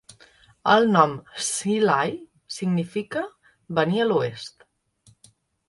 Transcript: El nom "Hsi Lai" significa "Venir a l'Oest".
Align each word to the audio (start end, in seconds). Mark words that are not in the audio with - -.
El 0.75 0.87
nom 0.95 1.13
"Hsi 1.41 1.75
Lai" 1.83 2.15
significa 2.57 3.23
"Venir 3.81 4.05
a 4.07 4.11
l'Oest". 4.11 4.69